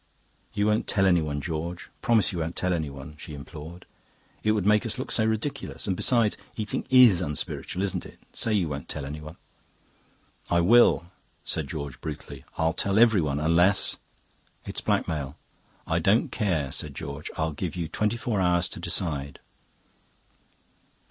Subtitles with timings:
[0.55, 1.91] "You won't tell anyone, George?
[2.01, 3.85] Promise you won't tell anyone,' she implored.
[4.41, 5.85] 'It would make us look so ridiculous.
[5.85, 8.17] And besides, eating IS unspiritual, isn't it?
[8.33, 9.37] Say you won't tell anyone.'
[10.49, 11.11] "'I will,'
[11.43, 12.43] said George brutally.
[12.57, 13.97] 'I'll tell everyone, unless...'
[14.65, 15.37] "'It's blackmail.'
[15.85, 17.29] "'I don't care, said George.
[17.37, 19.37] 'I'll give you twenty four hours to decide.